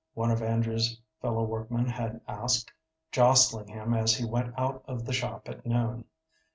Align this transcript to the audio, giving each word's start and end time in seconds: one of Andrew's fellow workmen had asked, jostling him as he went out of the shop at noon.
one 0.15 0.31
of 0.31 0.41
Andrew's 0.41 0.99
fellow 1.21 1.43
workmen 1.43 1.85
had 1.85 2.21
asked, 2.27 2.73
jostling 3.11 3.67
him 3.67 3.93
as 3.93 4.15
he 4.15 4.25
went 4.25 4.51
out 4.57 4.83
of 4.87 5.05
the 5.05 5.13
shop 5.13 5.47
at 5.47 5.63
noon. 5.63 6.05